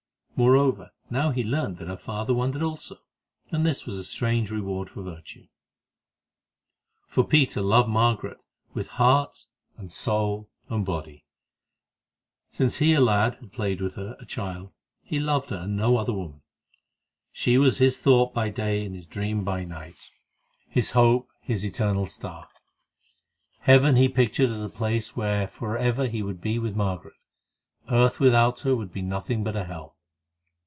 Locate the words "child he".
14.25-15.19